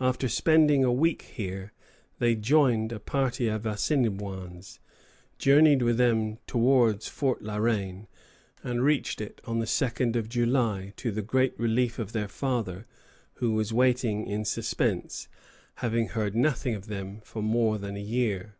After 0.00 0.28
spending 0.28 0.82
a 0.82 0.92
week 0.92 1.22
here, 1.36 1.72
they 2.18 2.34
joined 2.34 2.90
a 2.90 2.98
party 2.98 3.46
of 3.46 3.64
Assinniboins, 3.64 4.80
journeyed 5.38 5.82
with 5.82 5.98
them 5.98 6.38
towards 6.48 7.06
Fort 7.06 7.42
La 7.42 7.58
Reine, 7.58 8.08
and 8.64 8.82
reached 8.82 9.20
it 9.20 9.40
on 9.44 9.60
the 9.60 9.64
2d 9.66 10.16
of 10.16 10.28
July, 10.28 10.92
to 10.96 11.12
the 11.12 11.22
great 11.22 11.56
relief 11.60 12.00
of 12.00 12.10
their 12.10 12.26
father, 12.26 12.86
who 13.34 13.52
was 13.52 13.72
waiting 13.72 14.26
in 14.26 14.44
suspense, 14.44 15.28
having 15.76 16.08
heard 16.08 16.34
nothing 16.34 16.74
of 16.74 16.88
them 16.88 17.20
for 17.20 17.40
more 17.40 17.78
than 17.78 17.96
a 17.96 18.00
year. 18.00 18.56